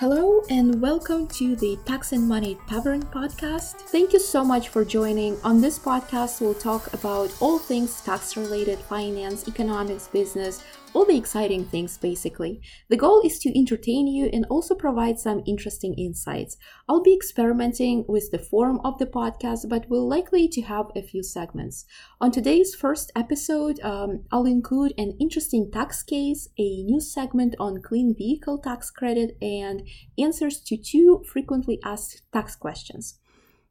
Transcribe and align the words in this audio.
Hello 0.00 0.42
and 0.50 0.82
welcome 0.82 1.28
to 1.28 1.54
the 1.54 1.78
Tax 1.84 2.10
and 2.10 2.26
Money 2.28 2.58
Tavern 2.68 3.04
podcast. 3.04 3.74
Thank 3.92 4.12
you 4.12 4.18
so 4.18 4.44
much 4.44 4.68
for 4.68 4.84
joining. 4.84 5.40
On 5.42 5.60
this 5.60 5.78
podcast, 5.78 6.40
we'll 6.40 6.52
talk 6.52 6.92
about 6.92 7.32
all 7.38 7.60
things 7.60 8.00
tax 8.00 8.36
related, 8.36 8.80
finance, 8.80 9.46
economics, 9.46 10.08
business, 10.08 10.64
all 10.94 11.04
the 11.04 11.16
exciting 11.16 11.64
things 11.64 11.98
basically. 11.98 12.60
The 12.88 12.96
goal 12.96 13.20
is 13.24 13.38
to 13.40 13.58
entertain 13.58 14.06
you 14.06 14.30
and 14.32 14.46
also 14.48 14.74
provide 14.74 15.18
some 15.18 15.42
interesting 15.46 15.94
insights. 15.94 16.56
I'll 16.88 17.02
be 17.02 17.14
experimenting 17.14 18.04
with 18.08 18.30
the 18.30 18.38
form 18.38 18.80
of 18.84 18.98
the 18.98 19.06
podcast, 19.06 19.68
but 19.68 19.86
we'll 19.88 20.08
likely 20.08 20.48
to 20.48 20.62
have 20.62 20.86
a 20.94 21.02
few 21.02 21.22
segments. 21.22 21.84
On 22.20 22.30
today's 22.30 22.74
first 22.74 23.10
episode, 23.16 23.80
um, 23.80 24.24
I'll 24.30 24.46
include 24.46 24.94
an 24.96 25.16
interesting 25.20 25.70
tax 25.70 26.02
case, 26.02 26.48
a 26.58 26.82
new 26.84 27.00
segment 27.00 27.56
on 27.58 27.82
clean 27.82 28.14
vehicle 28.16 28.58
tax 28.58 28.90
credit, 28.90 29.36
and 29.42 29.86
answers 30.16 30.60
to 30.60 30.76
two 30.76 31.24
frequently 31.30 31.80
asked 31.84 32.22
tax 32.32 32.54
questions. 32.54 33.18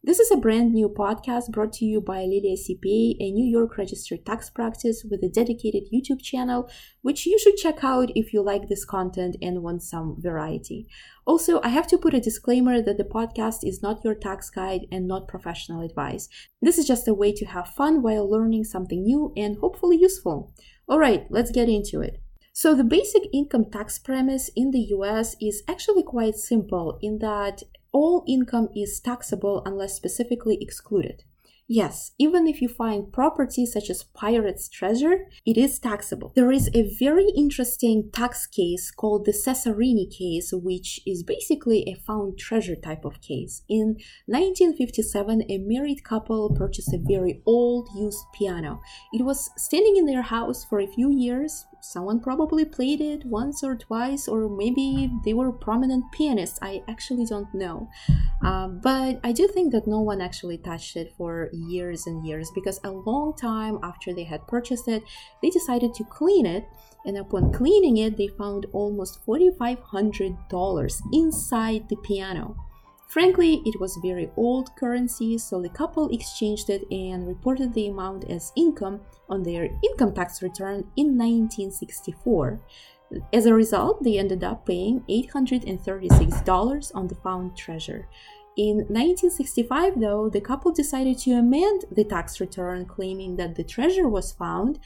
This 0.05 0.19
is 0.19 0.31
a 0.31 0.35
brand 0.35 0.73
new 0.73 0.89
podcast 0.89 1.49
brought 1.51 1.71
to 1.73 1.85
you 1.85 2.01
by 2.01 2.23
Lilia 2.25 2.57
CPA, 2.57 3.15
a 3.21 3.31
New 3.31 3.45
York 3.45 3.77
registered 3.77 4.25
tax 4.25 4.49
practice 4.49 5.05
with 5.09 5.23
a 5.23 5.29
dedicated 5.29 5.83
YouTube 5.93 6.21
channel, 6.21 6.69
which 7.03 7.25
you 7.25 7.39
should 7.39 7.55
check 7.55 7.85
out 7.85 8.11
if 8.13 8.33
you 8.33 8.41
like 8.41 8.67
this 8.67 8.83
content 8.83 9.37
and 9.41 9.63
want 9.63 9.81
some 9.81 10.17
variety. 10.19 10.89
Also, 11.25 11.61
I 11.61 11.69
have 11.69 11.87
to 11.87 11.97
put 11.97 12.13
a 12.13 12.19
disclaimer 12.19 12.81
that 12.81 12.97
the 12.97 13.05
podcast 13.05 13.59
is 13.63 13.81
not 13.81 14.03
your 14.03 14.13
tax 14.13 14.49
guide 14.49 14.87
and 14.91 15.07
not 15.07 15.29
professional 15.29 15.79
advice. 15.79 16.27
This 16.61 16.77
is 16.77 16.85
just 16.85 17.07
a 17.07 17.13
way 17.13 17.31
to 17.31 17.45
have 17.45 17.69
fun 17.69 18.01
while 18.01 18.29
learning 18.29 18.65
something 18.65 19.03
new 19.03 19.31
and 19.37 19.59
hopefully 19.59 19.95
useful. 19.95 20.51
All 20.85 20.99
right, 20.99 21.27
let's 21.29 21.51
get 21.51 21.69
into 21.69 22.01
it. 22.01 22.19
So, 22.51 22.75
the 22.75 22.83
basic 22.83 23.23
income 23.33 23.71
tax 23.71 23.99
premise 23.99 24.51
in 24.53 24.71
the 24.71 24.85
US 24.97 25.37
is 25.39 25.63
actually 25.65 26.03
quite 26.03 26.35
simple 26.35 26.99
in 27.01 27.19
that 27.19 27.63
all 27.93 28.25
income 28.27 28.69
is 28.75 28.99
taxable 28.99 29.61
unless 29.65 29.93
specifically 29.93 30.57
excluded. 30.59 31.23
Yes, 31.67 32.11
even 32.19 32.45
if 32.45 32.61
you 32.61 32.67
find 32.67 33.11
property 33.11 33.65
such 33.65 33.89
as 33.89 34.03
pirate's 34.03 34.67
treasure, 34.67 35.27
it 35.45 35.57
is 35.57 35.79
taxable. 35.79 36.33
There 36.35 36.51
is 36.51 36.69
a 36.73 36.93
very 36.99 37.27
interesting 37.37 38.09
tax 38.11 38.45
case 38.45 38.91
called 38.91 39.25
the 39.25 39.31
Cesarini 39.31 40.11
case, 40.11 40.51
which 40.53 40.99
is 41.07 41.23
basically 41.23 41.83
a 41.87 41.95
found 41.95 42.37
treasure 42.37 42.75
type 42.75 43.05
of 43.05 43.21
case. 43.21 43.63
In 43.69 43.95
1957, 44.25 45.43
a 45.49 45.57
married 45.59 46.03
couple 46.03 46.53
purchased 46.53 46.93
a 46.93 46.99
very 47.01 47.41
old 47.45 47.87
used 47.95 48.25
piano. 48.33 48.81
It 49.13 49.23
was 49.23 49.49
standing 49.55 49.95
in 49.95 50.05
their 50.05 50.23
house 50.23 50.65
for 50.65 50.81
a 50.81 50.87
few 50.87 51.09
years. 51.11 51.65
Someone 51.83 52.21
probably 52.21 52.63
played 52.63 53.01
it 53.01 53.25
once 53.25 53.61
or 53.61 53.75
twice, 53.75 54.29
or 54.29 54.47
maybe 54.47 55.11
they 55.25 55.33
were 55.33 55.51
prominent 55.51 56.09
pianists. 56.13 56.57
I 56.61 56.81
actually 56.87 57.25
don't 57.25 57.53
know. 57.53 57.89
Uh, 58.41 58.69
but 58.69 59.19
I 59.21 59.33
do 59.33 59.49
think 59.49 59.73
that 59.73 59.85
no 59.85 59.99
one 59.99 60.21
actually 60.21 60.59
touched 60.59 60.95
it 60.95 61.13
for 61.17 61.49
years 61.51 62.07
and 62.07 62.25
years 62.25 62.49
because 62.55 62.79
a 62.85 62.89
long 62.89 63.35
time 63.35 63.79
after 63.83 64.13
they 64.13 64.23
had 64.23 64.47
purchased 64.47 64.87
it, 64.87 65.03
they 65.41 65.49
decided 65.49 65.93
to 65.95 66.05
clean 66.05 66.45
it. 66.45 66.63
And 67.05 67.17
upon 67.17 67.51
cleaning 67.51 67.97
it, 67.97 68.15
they 68.15 68.29
found 68.29 68.65
almost 68.71 69.19
$4,500 69.25 71.01
inside 71.11 71.89
the 71.89 71.97
piano. 71.97 72.55
Frankly, 73.13 73.61
it 73.63 73.79
was 73.79 73.99
very 74.01 74.31
old 74.35 74.75
currency, 74.75 75.37
so 75.37 75.61
the 75.61 75.69
couple 75.69 76.09
exchanged 76.09 76.71
it 76.71 76.83
and 76.89 77.27
reported 77.27 77.71
the 77.71 77.89
amount 77.89 78.27
as 78.27 78.51
income 78.55 79.01
on 79.29 79.43
their 79.43 79.69
income 79.87 80.15
tax 80.15 80.41
return 80.41 80.77
in 80.95 81.15
1964. 81.15 82.59
As 83.31 83.45
a 83.45 83.53
result, 83.53 84.03
they 84.03 84.17
ended 84.17 84.43
up 84.43 84.65
paying 84.65 85.01
$836 85.07 86.91
on 86.95 87.07
the 87.07 87.13
found 87.13 87.55
treasure. 87.55 88.07
In 88.57 88.77
1965, 88.77 89.99
though, 89.99 90.27
the 90.27 90.41
couple 90.41 90.71
decided 90.71 91.19
to 91.19 91.33
amend 91.33 91.85
the 91.91 92.05
tax 92.05 92.39
return, 92.39 92.87
claiming 92.87 93.35
that 93.35 93.53
the 93.53 93.63
treasure 93.63 94.07
was 94.07 94.31
found 94.31 94.79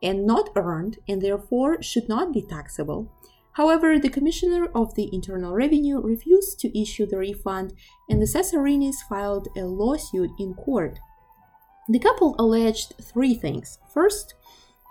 and 0.00 0.24
not 0.24 0.50
earned 0.54 0.98
and 1.08 1.20
therefore 1.20 1.82
should 1.82 2.08
not 2.08 2.32
be 2.32 2.42
taxable. 2.42 3.10
However, 3.54 3.98
the 3.98 4.08
Commissioner 4.08 4.68
of 4.74 4.94
the 4.94 5.10
Internal 5.12 5.54
Revenue 5.54 6.00
refused 6.00 6.58
to 6.60 6.80
issue 6.80 7.06
the 7.06 7.18
refund, 7.18 7.74
and 8.08 8.20
the 8.20 8.26
Cesarinis 8.26 8.96
filed 9.08 9.48
a 9.56 9.62
lawsuit 9.62 10.30
in 10.38 10.54
court. 10.54 10.98
The 11.88 11.98
couple 11.98 12.34
alleged 12.38 12.94
three 13.00 13.34
things. 13.34 13.78
First, 13.92 14.34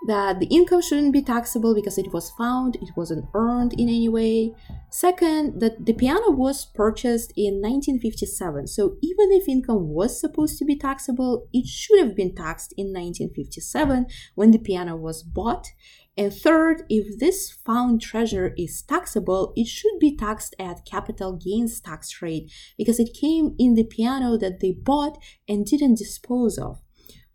that 0.06 0.40
the 0.40 0.46
income 0.46 0.82
shouldn't 0.82 1.12
be 1.12 1.22
taxable 1.22 1.74
because 1.74 1.96
it 1.96 2.12
was 2.12 2.30
found, 2.30 2.76
it 2.76 2.90
wasn't 2.96 3.24
earned 3.34 3.72
in 3.74 3.88
any 3.88 4.08
way. 4.08 4.52
Second, 4.90 5.60
that 5.60 5.86
the 5.86 5.92
piano 5.92 6.30
was 6.30 6.64
purchased 6.64 7.32
in 7.36 7.62
1957, 7.62 8.66
so 8.66 8.96
even 9.00 9.30
if 9.30 9.48
income 9.48 9.88
was 9.88 10.20
supposed 10.20 10.58
to 10.58 10.64
be 10.64 10.76
taxable, 10.76 11.46
it 11.52 11.66
should 11.66 12.00
have 12.00 12.16
been 12.16 12.34
taxed 12.34 12.74
in 12.76 12.86
1957 12.86 14.06
when 14.34 14.50
the 14.50 14.58
piano 14.58 14.96
was 14.96 15.22
bought. 15.22 15.68
And 16.16 16.32
third, 16.32 16.82
if 16.90 17.18
this 17.18 17.50
found 17.50 18.02
treasure 18.02 18.52
is 18.56 18.82
taxable, 18.82 19.52
it 19.56 19.66
should 19.66 19.98
be 19.98 20.14
taxed 20.14 20.54
at 20.58 20.84
capital 20.84 21.32
gains 21.32 21.80
tax 21.80 22.20
rate 22.20 22.52
because 22.76 23.00
it 23.00 23.14
came 23.14 23.54
in 23.58 23.74
the 23.74 23.84
piano 23.84 24.36
that 24.36 24.60
they 24.60 24.72
bought 24.72 25.18
and 25.48 25.64
didn't 25.64 25.98
dispose 25.98 26.58
of. 26.58 26.82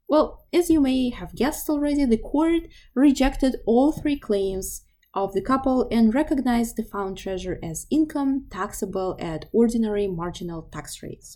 Well, 0.07 0.45
as 0.53 0.69
you 0.69 0.79
may 0.79 1.09
have 1.09 1.35
guessed 1.35 1.69
already, 1.69 2.05
the 2.05 2.17
court 2.17 2.67
rejected 2.93 3.57
all 3.65 3.91
three 3.91 4.17
claims 4.17 4.83
of 5.13 5.33
the 5.33 5.41
couple 5.41 5.87
and 5.91 6.13
recognized 6.13 6.77
the 6.77 6.83
found 6.83 7.17
treasure 7.17 7.59
as 7.63 7.87
income 7.89 8.45
taxable 8.51 9.17
at 9.19 9.45
ordinary 9.51 10.07
marginal 10.07 10.69
tax 10.71 11.01
rates. 11.01 11.35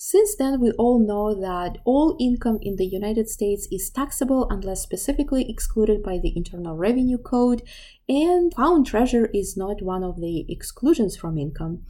Since 0.00 0.36
then, 0.36 0.60
we 0.60 0.70
all 0.78 1.00
know 1.00 1.34
that 1.34 1.78
all 1.84 2.16
income 2.20 2.60
in 2.62 2.76
the 2.76 2.86
United 2.86 3.28
States 3.28 3.66
is 3.72 3.90
taxable 3.90 4.46
unless 4.48 4.80
specifically 4.80 5.50
excluded 5.50 6.04
by 6.04 6.18
the 6.18 6.32
Internal 6.36 6.76
Revenue 6.76 7.18
Code, 7.18 7.62
and 8.08 8.54
found 8.54 8.86
treasure 8.86 9.26
is 9.34 9.56
not 9.56 9.82
one 9.82 10.04
of 10.04 10.20
the 10.20 10.46
exclusions 10.48 11.16
from 11.16 11.36
income. 11.36 11.82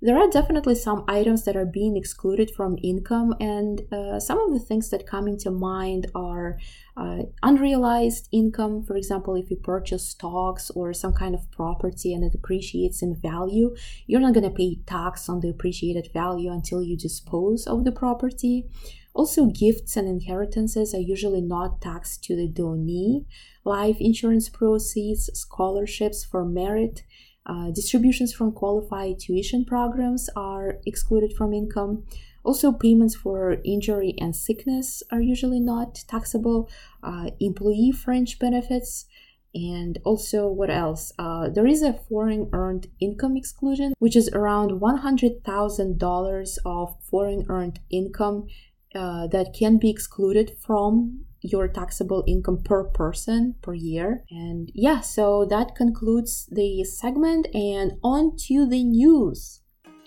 There 0.00 0.16
are 0.16 0.30
definitely 0.30 0.76
some 0.76 1.04
items 1.08 1.44
that 1.44 1.56
are 1.56 1.66
being 1.66 1.96
excluded 1.96 2.52
from 2.54 2.78
income, 2.84 3.34
and 3.40 3.82
uh, 3.92 4.20
some 4.20 4.38
of 4.38 4.52
the 4.52 4.64
things 4.64 4.90
that 4.90 5.08
come 5.08 5.26
into 5.26 5.50
mind 5.50 6.06
are 6.14 6.56
uh, 6.96 7.22
unrealized 7.42 8.28
income. 8.30 8.84
For 8.84 8.96
example, 8.96 9.34
if 9.34 9.50
you 9.50 9.56
purchase 9.56 10.08
stocks 10.08 10.70
or 10.70 10.92
some 10.92 11.12
kind 11.12 11.34
of 11.34 11.50
property 11.50 12.14
and 12.14 12.22
it 12.22 12.34
appreciates 12.34 13.02
in 13.02 13.16
value, 13.16 13.74
you're 14.06 14.20
not 14.20 14.34
going 14.34 14.48
to 14.48 14.54
pay 14.54 14.78
tax 14.86 15.28
on 15.28 15.40
the 15.40 15.48
appreciated 15.48 16.10
value 16.12 16.52
until 16.52 16.80
you 16.80 16.96
dispose 16.96 17.66
of 17.66 17.84
the 17.84 17.92
property. 17.92 18.66
Also, 19.14 19.46
gifts 19.46 19.96
and 19.96 20.06
inheritances 20.06 20.94
are 20.94 21.00
usually 21.00 21.40
not 21.40 21.80
taxed 21.80 22.22
to 22.22 22.36
the 22.36 22.48
donee. 22.48 23.24
Life 23.64 23.96
insurance 23.98 24.48
proceeds, 24.48 25.28
scholarships 25.34 26.24
for 26.24 26.44
merit, 26.44 27.02
uh, 27.48 27.70
distributions 27.70 28.32
from 28.32 28.52
qualified 28.52 29.18
tuition 29.18 29.64
programs 29.64 30.28
are 30.36 30.78
excluded 30.86 31.32
from 31.32 31.52
income. 31.52 32.04
Also, 32.44 32.72
payments 32.72 33.14
for 33.14 33.58
injury 33.64 34.14
and 34.18 34.34
sickness 34.34 35.02
are 35.10 35.20
usually 35.20 35.60
not 35.60 36.04
taxable. 36.08 36.68
Uh, 37.02 37.30
employee 37.40 37.90
fringe 37.92 38.38
benefits, 38.38 39.06
and 39.54 39.98
also, 40.04 40.46
what 40.48 40.70
else? 40.70 41.12
Uh, 41.18 41.48
there 41.48 41.66
is 41.66 41.82
a 41.82 41.94
foreign 41.94 42.48
earned 42.52 42.88
income 43.00 43.36
exclusion, 43.36 43.94
which 43.98 44.14
is 44.14 44.28
around 44.28 44.80
$100,000 44.80 46.58
of 46.64 46.96
foreign 47.02 47.46
earned 47.48 47.80
income 47.90 48.46
uh, 48.94 49.26
that 49.28 49.54
can 49.54 49.78
be 49.78 49.90
excluded 49.90 50.56
from 50.60 51.24
your 51.40 51.68
taxable 51.68 52.24
income 52.26 52.62
per 52.62 52.84
person 52.84 53.54
per 53.62 53.74
year. 53.74 54.24
And 54.30 54.70
yeah, 54.74 55.00
so 55.00 55.44
that 55.46 55.74
concludes 55.74 56.48
the 56.50 56.84
segment 56.84 57.46
and 57.54 57.92
on 58.02 58.36
to 58.46 58.66
the 58.66 58.84
news. 58.84 59.60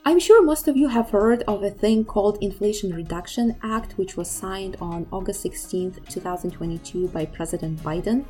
I'm 0.03 0.19
sure 0.19 0.43
most 0.43 0.67
of 0.67 0.75
you 0.75 0.87
have 0.87 1.11
heard 1.11 1.43
of 1.43 1.61
a 1.61 1.69
thing 1.69 2.05
called 2.05 2.39
Inflation 2.41 2.91
Reduction 2.91 3.55
Act, 3.61 3.93
which 3.99 4.17
was 4.17 4.29
signed 4.29 4.75
on 4.81 5.05
August 5.11 5.41
16, 5.41 5.99
2022 6.09 7.07
by 7.09 7.25
President 7.25 7.79
Biden. 7.84 8.25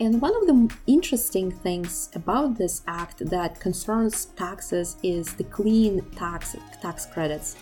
And 0.00 0.20
one 0.20 0.34
of 0.34 0.48
the 0.48 0.74
interesting 0.88 1.52
things 1.52 2.10
about 2.16 2.58
this 2.58 2.82
act 2.88 3.24
that 3.30 3.60
concerns 3.60 4.24
taxes 4.36 4.96
is 5.04 5.32
the 5.34 5.44
clean 5.44 6.04
tax 6.16 6.56
tax 6.80 7.06
credits 7.06 7.56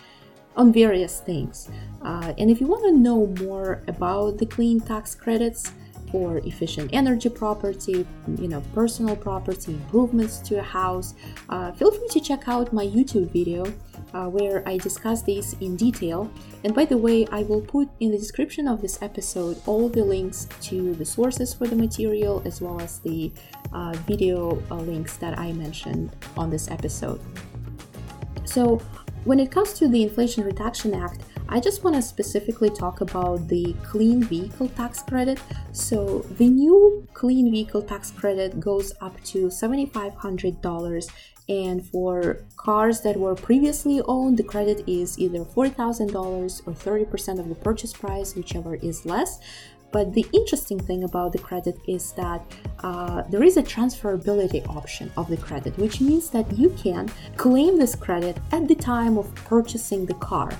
on 0.57 0.73
various 0.73 1.21
things. 1.21 1.69
Uh, 2.03 2.33
and 2.39 2.51
if 2.51 2.61
you 2.61 2.67
want 2.67 2.85
to 2.85 2.93
know 2.93 3.27
more 3.45 3.83
about 3.87 4.39
the 4.39 4.47
clean 4.47 4.81
tax 4.81 5.15
credits 5.15 5.73
for 6.11 6.39
efficient 6.39 6.91
energy 6.93 7.29
property, 7.29 8.07
you 8.39 8.49
know, 8.49 8.61
personal 8.75 9.15
property 9.15 9.73
improvements 9.73 10.39
to 10.39 10.59
a 10.59 10.63
house, 10.63 11.15
uh, 11.49 11.71
feel 11.73 11.93
free 11.93 12.09
to 12.09 12.21
check 12.21 12.49
out 12.49 12.73
my 12.73 12.85
YouTube 12.85 13.31
video 13.31 13.65
uh, 14.13 14.27
where 14.27 14.67
I 14.69 14.77
discuss 14.79 15.23
these 15.23 15.55
in 15.61 15.77
detail. 15.77 16.31
And 16.65 16.75
by 16.75 16.85
the 16.85 16.97
way, 16.97 17.27
I 17.31 17.43
will 17.43 17.61
put 17.61 17.89
in 18.01 18.11
the 18.11 18.19
description 18.19 18.67
of 18.67 18.83
this 18.83 19.01
episode 19.03 19.61
all 19.67 19.89
the 19.89 20.05
links 20.05 20.49
to 20.63 20.95
the 20.95 21.05
sources 21.05 21.55
for 21.55 21.67
the 21.67 21.77
material 21.77 22.43
as 22.45 22.61
well 22.61 22.81
as 22.81 22.99
the 23.01 23.33
uh, 23.73 23.93
video 24.07 24.61
uh, 24.71 24.77
links 24.77 25.17
that 25.19 25.39
I 25.39 25.53
mentioned 25.53 26.15
on 26.37 26.51
this 26.51 26.71
episode. 26.71 27.21
So, 28.45 28.83
when 29.25 29.39
it 29.39 29.51
comes 29.51 29.75
to 29.75 29.89
the 29.89 30.03
Inflation 30.03 30.45
Reduction 30.45 30.95
Act, 30.95 31.21
I 31.49 31.61
just 31.61 31.85
want 31.85 31.97
to 31.97 32.03
specifically 32.03 32.71
talk 32.71 33.01
about 33.01 33.49
the 33.49 33.75
clean 33.83 34.23
vehicle 34.23 34.69
tax 34.69 35.03
credit. 35.03 35.41
So, 35.73 36.21
the 36.39 36.49
new 36.49 37.07
clean 37.13 37.51
vehicle 37.51 37.83
tax 37.83 38.11
credit 38.11 38.61
goes 38.61 38.93
up 39.01 39.23
to 39.25 39.49
$7,500 39.49 41.11
and 41.51 41.85
for 41.85 42.45
cars 42.57 43.01
that 43.01 43.17
were 43.17 43.35
previously 43.35 44.01
owned, 44.07 44.37
the 44.39 44.45
credit 44.45 44.85
is 44.87 45.19
either 45.19 45.41
$4,000 45.41 46.15
or 46.15 46.73
30% 46.73 47.41
of 47.41 47.49
the 47.49 47.57
purchase 47.57 47.93
price, 47.93 48.37
whichever 48.37 48.77
is 48.77 49.05
less. 49.05 49.41
But 49.93 50.15
the 50.15 50.27
interesting 50.33 50.79
thing 50.79 51.05
about 51.05 51.33
the 51.33 51.39
credit 51.39 51.79
is 51.87 52.13
that 52.13 52.41
uh, 52.83 53.23
there 53.23 53.43
is 53.43 53.57
a 53.57 53.63
transferability 53.63 54.67
option 54.69 55.11
of 55.17 55.29
the 55.29 55.37
credit, 55.37 55.77
which 55.79 56.01
means 56.01 56.31
that 56.31 56.47
you 56.57 56.71
can 56.71 57.11
claim 57.37 57.79
this 57.79 57.95
credit 57.95 58.37
at 58.53 58.69
the 58.69 58.75
time 58.75 59.19
of 59.19 59.35
purchasing 59.35 60.07
the 60.07 60.15
car. 60.15 60.51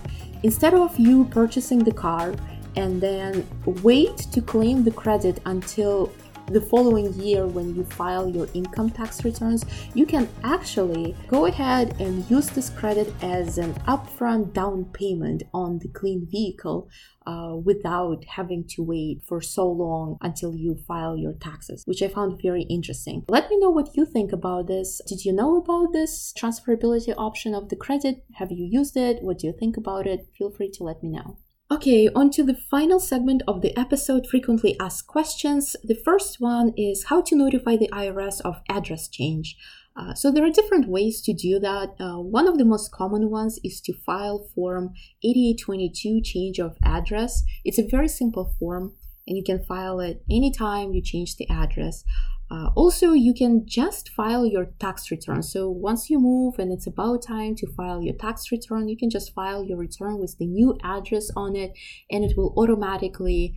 Instead 0.43 0.75
of 0.75 0.99
you 0.99 1.27
purchasing 1.27 1.79
the 1.79 1.93
car 1.93 2.35
and 2.77 3.01
then 3.01 3.47
wait 3.83 4.17
to 4.17 4.41
claim 4.41 4.85
the 4.85 4.91
credit 4.91 5.41
until 5.47 6.13
the 6.51 6.61
following 6.61 7.15
year 7.15 7.47
when 7.47 7.75
you 7.77 7.85
file 7.85 8.29
your 8.29 8.49
income 8.55 8.91
tax 8.91 9.25
returns, 9.25 9.65
you 9.95 10.05
can 10.05 10.29
actually 10.43 11.15
go 11.29 11.47
ahead 11.47 11.95
and 12.01 12.29
use 12.29 12.49
this 12.51 12.71
credit 12.71 13.13
as 13.23 13.57
an 13.57 13.73
upfront 13.87 14.53
down 14.53 14.85
payment 14.87 15.45
on 15.55 15.79
the 15.79 15.89
clean 15.89 16.27
vehicle 16.29 16.89
uh, 17.27 17.55
without 17.55 18.25
having 18.25 18.65
to 18.67 18.83
wait 18.83 19.23
for 19.25 19.41
so 19.41 19.71
long 19.71 20.17
until 20.23 20.55
you 20.55 20.75
file 20.89 21.17
your 21.17 21.35
taxes, 21.35 21.85
which 21.87 22.03
I 22.03 22.09
found 22.09 22.43
very 22.43 22.63
interesting. 22.63 23.25
Let 23.29 23.49
me 23.49 23.59
know 23.59 23.71
what 23.71 23.97
you 23.97 24.05
think 24.05 24.33
about 24.33 24.67
this. 24.67 25.01
Did 25.07 25.25
you 25.25 25.33
know 25.33 25.57
about 25.57 25.93
this 25.93 26.35
transferability 26.37 27.15
option 27.17 27.55
of 27.55 27.69
the 27.69 27.77
credit? 27.77 28.25
Have 28.35 28.51
you 28.51 28.65
used 28.65 28.97
it? 28.97 29.23
What 29.23 29.39
do 29.39 29.47
you 29.47 29.53
think 29.53 29.77
about 29.77 30.07
it? 30.07 30.27
Feel 30.37 30.51
free 30.51 30.71
to 30.73 30.83
let 30.83 31.03
me 31.03 31.11
know. 31.11 31.39
Okay, 31.73 32.09
on 32.17 32.31
to 32.31 32.43
the 32.43 32.57
final 32.69 32.99
segment 32.99 33.45
of 33.47 33.63
the 33.63 33.79
episode 33.79 34.27
frequently 34.27 34.77
asked 34.81 35.07
questions. 35.07 35.77
The 35.85 35.95
first 35.95 36.41
one 36.41 36.73
is 36.77 37.05
how 37.05 37.23
to 37.23 37.37
notify 37.37 37.77
the 37.77 37.89
IRS 37.93 38.41
of 38.41 38.61
address 38.69 39.07
change. 39.07 39.57
Uh, 39.97 40.13
so 40.15 40.33
there 40.33 40.45
are 40.45 40.51
different 40.51 40.89
ways 40.89 41.23
to 41.23 41.33
do 41.33 41.61
that. 41.61 41.91
Uh, 42.01 42.17
one 42.17 42.49
of 42.49 42.59
the 42.59 42.65
most 42.65 42.91
common 42.91 43.31
ones 43.31 43.61
is 43.63 43.81
to 43.83 43.93
file 43.93 44.49
Form 44.53 44.95
8822 45.23 46.21
change 46.23 46.59
of 46.59 46.77
address. 46.83 47.45
It's 47.65 47.79
a 47.79 47.87
very 47.87 48.09
simple 48.09 48.53
form 48.59 48.97
and 49.29 49.37
you 49.37 49.45
can 49.45 49.63
file 49.63 50.01
it 50.01 50.25
anytime 50.29 50.93
you 50.93 51.01
change 51.01 51.37
the 51.37 51.49
address. 51.49 52.03
Uh, 52.51 52.71
also, 52.75 53.13
you 53.13 53.33
can 53.33 53.65
just 53.65 54.09
file 54.09 54.45
your 54.45 54.67
tax 54.81 55.11
return. 55.11 55.41
So 55.43 55.71
once 55.71 56.11
you 56.11 56.19
move 56.19 56.59
and 56.59 56.73
it's 56.73 56.87
about 56.87 57.23
time 57.23 57.55
to 57.57 57.67
file 57.75 58.03
your 58.03 58.15
tax 58.15 58.51
return, 58.51 58.89
you 58.89 58.97
can 58.97 59.09
just 59.09 59.33
file 59.33 59.65
your 59.65 59.79
return 59.79 60.19
with 60.19 60.37
the 60.39 60.47
new 60.47 60.77
address 60.83 61.31
on 61.37 61.55
it, 61.55 61.73
and 62.11 62.25
it 62.25 62.37
will 62.37 62.53
automatically 62.57 63.55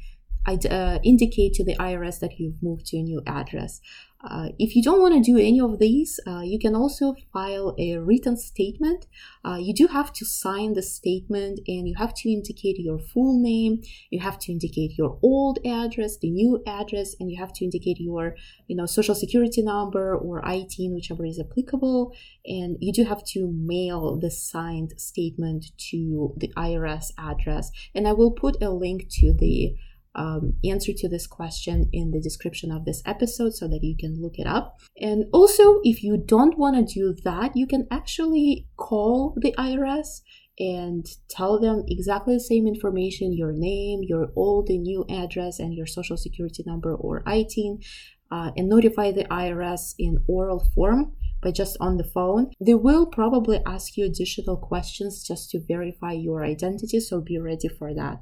uh, 0.47 0.99
indicate 1.03 1.53
to 1.53 1.63
the 1.63 1.75
IRS 1.77 2.19
that 2.19 2.39
you've 2.39 2.61
moved 2.61 2.85
to 2.87 2.97
a 2.97 3.01
new 3.01 3.21
address. 3.25 3.79
Uh, 4.23 4.47
if 4.57 4.73
you 4.73 4.81
don't 4.81 5.01
want 5.01 5.13
to 5.13 5.19
do 5.19 5.37
any 5.37 5.59
of 5.59 5.79
these, 5.79 6.17
uh, 6.25 6.39
you 6.41 6.57
can 6.57 6.75
also 6.75 7.13
file 7.33 7.75
a 7.77 7.97
written 7.97 8.37
statement. 8.37 9.05
Uh, 9.43 9.57
you 9.59 9.73
do 9.73 9.87
have 9.87 10.13
to 10.13 10.25
sign 10.25 10.73
the 10.73 10.81
statement 10.81 11.59
and 11.67 11.89
you 11.89 11.95
have 11.97 12.13
to 12.13 12.29
indicate 12.31 12.79
your 12.79 12.97
full 12.97 13.41
name, 13.41 13.81
you 14.11 14.21
have 14.21 14.39
to 14.39 14.51
indicate 14.51 14.97
your 14.97 15.19
old 15.21 15.59
address, 15.65 16.17
the 16.17 16.31
new 16.31 16.63
address, 16.65 17.15
and 17.19 17.29
you 17.29 17.37
have 17.37 17.51
to 17.51 17.65
indicate 17.65 17.99
your 17.99 18.35
you 18.67 18.77
know, 18.77 18.85
social 18.85 19.15
security 19.15 19.61
number 19.61 20.15
or 20.15 20.41
ITIN, 20.41 20.93
whichever 20.93 21.25
is 21.25 21.39
applicable. 21.39 22.13
And 22.45 22.77
you 22.79 22.93
do 22.93 23.03
have 23.03 23.25
to 23.33 23.51
mail 23.53 24.17
the 24.17 24.31
signed 24.31 24.93
statement 24.97 25.65
to 25.89 26.33
the 26.37 26.47
IRS 26.55 27.11
address. 27.17 27.71
And 27.93 28.07
I 28.07 28.13
will 28.13 28.31
put 28.31 28.63
a 28.63 28.69
link 28.69 29.09
to 29.19 29.33
the 29.33 29.75
um, 30.15 30.53
answer 30.63 30.91
to 30.95 31.09
this 31.09 31.27
question 31.27 31.89
in 31.91 32.11
the 32.11 32.21
description 32.21 32.71
of 32.71 32.85
this 32.85 33.01
episode 33.05 33.53
so 33.53 33.67
that 33.67 33.83
you 33.83 33.95
can 33.97 34.21
look 34.21 34.37
it 34.37 34.47
up. 34.47 34.79
And 34.99 35.25
also, 35.33 35.79
if 35.83 36.03
you 36.03 36.17
don't 36.17 36.57
want 36.57 36.75
to 36.75 36.93
do 36.93 37.15
that, 37.23 37.55
you 37.55 37.67
can 37.67 37.87
actually 37.89 38.67
call 38.77 39.35
the 39.37 39.53
IRS 39.57 40.21
and 40.59 41.05
tell 41.29 41.59
them 41.59 41.83
exactly 41.87 42.35
the 42.35 42.39
same 42.39 42.67
information 42.67 43.33
your 43.33 43.51
name, 43.51 44.01
your 44.03 44.31
old 44.35 44.69
and 44.69 44.83
new 44.83 45.03
address, 45.09 45.59
and 45.59 45.73
your 45.73 45.87
social 45.87 46.15
security 46.15 46.63
number 46.65 46.93
or 46.93 47.23
ITIN, 47.23 47.83
uh, 48.31 48.51
and 48.55 48.69
notify 48.69 49.11
the 49.11 49.25
IRS 49.25 49.95
in 49.97 50.23
oral 50.27 50.69
form 50.75 51.13
but 51.43 51.53
just 51.53 51.75
on 51.79 51.97
the 51.97 52.03
phone. 52.05 52.51
They 52.59 52.73
will 52.73 53.05
probably 53.05 53.59
ask 53.65 53.97
you 53.97 54.05
additional 54.05 54.57
questions 54.57 55.27
just 55.27 55.49
to 55.51 55.59
verify 55.59 56.13
your 56.13 56.43
identity, 56.43 57.01
so 57.01 57.19
be 57.19 57.37
ready 57.37 57.67
for 57.67 57.93
that. 57.93 58.21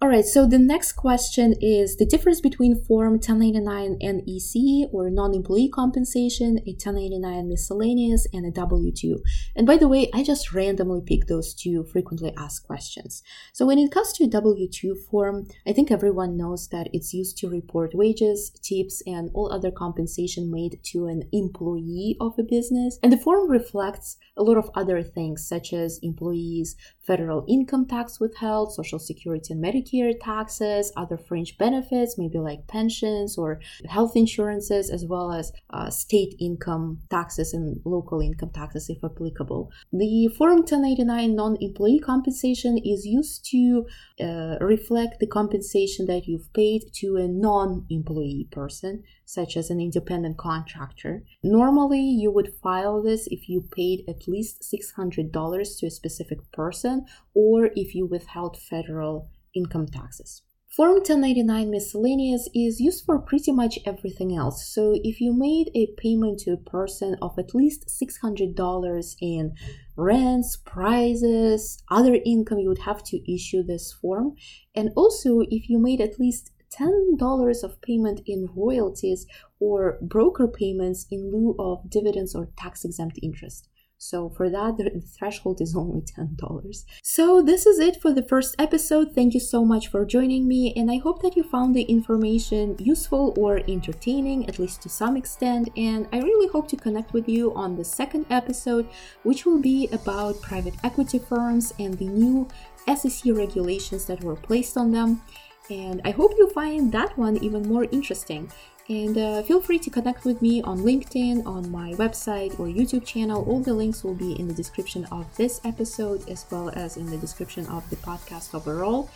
All 0.00 0.08
right, 0.08 0.24
so 0.24 0.46
the 0.46 0.60
next 0.60 0.92
question 0.92 1.56
is 1.60 1.96
the 1.96 2.06
difference 2.06 2.40
between 2.40 2.84
Form 2.84 3.14
1099 3.14 3.98
NEC 4.00 4.88
or 4.92 5.10
non 5.10 5.34
employee 5.34 5.68
compensation, 5.68 6.58
a 6.68 6.70
1099 6.70 7.48
miscellaneous, 7.48 8.24
and 8.32 8.46
a 8.46 8.52
W 8.52 8.92
2. 8.92 9.18
And 9.56 9.66
by 9.66 9.76
the 9.76 9.88
way, 9.88 10.08
I 10.14 10.22
just 10.22 10.52
randomly 10.54 11.00
picked 11.04 11.26
those 11.26 11.52
two 11.52 11.82
frequently 11.82 12.32
asked 12.38 12.64
questions. 12.64 13.24
So 13.52 13.66
when 13.66 13.80
it 13.80 13.90
comes 13.90 14.12
to 14.12 14.28
W 14.28 14.68
2 14.68 14.94
form, 15.10 15.48
I 15.66 15.72
think 15.72 15.90
everyone 15.90 16.36
knows 16.36 16.68
that 16.68 16.86
it's 16.92 17.12
used 17.12 17.36
to 17.38 17.50
report 17.50 17.92
wages, 17.92 18.50
tips, 18.62 19.02
and 19.04 19.32
all 19.34 19.52
other 19.52 19.72
compensation 19.72 20.48
made 20.48 20.78
to 20.92 21.06
an 21.06 21.24
employee 21.32 22.16
of 22.20 22.38
a 22.38 22.44
business. 22.44 23.00
And 23.02 23.12
the 23.12 23.18
form 23.18 23.50
reflects 23.50 24.16
a 24.36 24.44
lot 24.44 24.58
of 24.58 24.70
other 24.76 25.02
things, 25.02 25.44
such 25.44 25.72
as 25.72 25.98
employees' 26.04 26.76
federal 27.00 27.44
income 27.48 27.84
tax 27.84 28.20
withheld, 28.20 28.72
social 28.72 29.00
security 29.00 29.52
and 29.52 29.64
Medicare 29.64 29.87
Medicare 29.88 30.14
taxes, 30.20 30.92
other 30.96 31.16
fringe 31.16 31.56
benefits, 31.58 32.18
maybe 32.18 32.38
like 32.38 32.66
pensions 32.66 33.38
or 33.38 33.60
health 33.88 34.16
insurances, 34.16 34.90
as 34.90 35.04
well 35.04 35.32
as 35.32 35.52
uh, 35.70 35.90
state 35.90 36.34
income 36.38 37.00
taxes 37.10 37.52
and 37.52 37.80
local 37.84 38.20
income 38.20 38.50
taxes 38.50 38.88
if 38.88 39.02
applicable. 39.04 39.70
The 39.92 40.28
Form 40.28 40.58
1089 40.58 41.34
non 41.34 41.56
employee 41.60 41.98
compensation 41.98 42.78
is 42.78 43.06
used 43.06 43.44
to 43.50 43.86
uh, 44.20 44.56
reflect 44.60 45.20
the 45.20 45.26
compensation 45.26 46.06
that 46.06 46.26
you've 46.26 46.52
paid 46.52 46.82
to 46.94 47.16
a 47.16 47.28
non 47.28 47.86
employee 47.90 48.48
person, 48.50 49.04
such 49.24 49.56
as 49.56 49.70
an 49.70 49.80
independent 49.80 50.36
contractor. 50.36 51.24
Normally, 51.42 52.00
you 52.00 52.30
would 52.30 52.54
file 52.62 53.02
this 53.02 53.26
if 53.28 53.48
you 53.48 53.68
paid 53.76 54.04
at 54.08 54.28
least 54.28 54.62
$600 54.62 55.78
to 55.78 55.86
a 55.86 55.90
specific 55.90 56.50
person 56.52 57.06
or 57.34 57.70
if 57.76 57.94
you 57.94 58.06
withheld 58.06 58.56
federal 58.56 59.28
income 59.54 59.86
taxes. 59.86 60.42
Form 60.78 60.98
1099 60.98 61.70
miscellaneous 61.70 62.48
is 62.54 62.78
used 62.78 63.04
for 63.04 63.18
pretty 63.18 63.50
much 63.50 63.78
everything 63.84 64.36
else. 64.36 64.68
So 64.72 64.94
if 65.02 65.20
you 65.20 65.32
made 65.32 65.70
a 65.74 65.88
payment 65.96 66.38
to 66.40 66.52
a 66.52 66.56
person 66.56 67.16
of 67.20 67.36
at 67.38 67.54
least 67.54 67.88
$600 67.88 69.16
in 69.20 69.54
rents, 69.96 70.56
prizes, 70.64 71.82
other 71.90 72.18
income, 72.24 72.58
you 72.58 72.68
would 72.68 72.82
have 72.82 73.02
to 73.04 73.34
issue 73.34 73.62
this 73.62 73.92
form. 73.92 74.36
And 74.74 74.90
also 74.94 75.40
if 75.50 75.68
you 75.68 75.78
made 75.78 76.00
at 76.00 76.20
least 76.20 76.52
$10 76.70 77.64
of 77.64 77.80
payment 77.80 78.20
in 78.26 78.48
royalties 78.54 79.26
or 79.58 79.98
broker 80.02 80.46
payments 80.46 81.06
in 81.10 81.32
lieu 81.32 81.56
of 81.58 81.90
dividends 81.90 82.34
or 82.34 82.50
tax 82.56 82.84
exempt 82.84 83.18
interest. 83.22 83.68
So 83.98 84.30
for 84.30 84.48
that, 84.48 84.76
the 84.76 85.02
threshold 85.18 85.60
is 85.60 85.74
only 85.74 86.02
$10. 86.02 86.84
So 87.02 87.42
this 87.42 87.66
is 87.66 87.80
it 87.80 88.00
for 88.00 88.12
the 88.12 88.22
first 88.22 88.54
episode. 88.56 89.12
Thank 89.12 89.34
you 89.34 89.40
so 89.40 89.64
much 89.64 89.88
for 89.88 90.04
joining 90.04 90.46
me, 90.46 90.72
and 90.76 90.88
I 90.88 90.98
hope 90.98 91.20
that 91.22 91.36
you 91.36 91.42
found 91.42 91.74
the 91.74 91.82
information 91.82 92.76
useful 92.78 93.34
or 93.36 93.58
entertaining, 93.68 94.48
at 94.48 94.60
least 94.60 94.82
to 94.82 94.88
some 94.88 95.16
extent. 95.16 95.68
And 95.76 96.06
I 96.12 96.20
really 96.20 96.48
hope 96.48 96.68
to 96.68 96.76
connect 96.76 97.12
with 97.12 97.28
you 97.28 97.52
on 97.54 97.76
the 97.76 97.84
second 97.84 98.26
episode, 98.30 98.88
which 99.24 99.44
will 99.44 99.60
be 99.60 99.88
about 99.90 100.40
private 100.42 100.74
equity 100.84 101.18
firms 101.18 101.74
and 101.80 101.94
the 101.94 102.06
new 102.06 102.46
SEC 102.86 103.34
regulations 103.34 104.06
that 104.06 104.22
were 104.22 104.36
placed 104.36 104.76
on 104.76 104.92
them. 104.92 105.22
And 105.70 106.00
I 106.04 106.12
hope 106.12 106.32
you 106.38 106.48
find 106.50 106.92
that 106.92 107.18
one 107.18 107.36
even 107.44 107.68
more 107.68 107.84
interesting. 107.90 108.50
And 108.88 109.18
uh, 109.18 109.42
feel 109.42 109.60
free 109.60 109.78
to 109.80 109.90
connect 109.90 110.24
with 110.24 110.40
me 110.40 110.62
on 110.62 110.78
LinkedIn, 110.78 111.46
on 111.46 111.70
my 111.70 111.92
website 111.94 112.58
or 112.58 112.66
YouTube 112.66 113.04
channel. 113.04 113.44
All 113.44 113.60
the 113.60 113.74
links 113.74 114.02
will 114.02 114.14
be 114.14 114.32
in 114.38 114.48
the 114.48 114.54
description 114.54 115.04
of 115.12 115.26
this 115.36 115.60
episode 115.64 116.26
as 116.28 116.46
well 116.50 116.70
as 116.70 116.96
in 116.96 117.04
the 117.10 117.18
description 117.18 117.66
of 117.66 117.88
the 117.90 117.96
podcast 117.96 118.54
overall. 118.54 119.10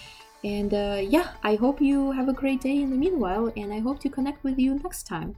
And 0.45 0.75
uh, 0.75 1.01
yeah, 1.03 1.33
I 1.43 1.55
hope 1.55 1.81
you 1.81 2.13
have 2.13 2.29
a 2.29 2.35
great 2.35 2.61
day 2.61 2.83
in 2.83 2.91
the 2.91 2.97
meanwhile, 2.97 3.51
and 3.57 3.73
I 3.73 3.79
hope 3.79 4.01
to 4.01 4.11
connect 4.11 4.45
with 4.45 4.59
you 4.59 4.75
next 4.75 5.05
time. 5.05 5.37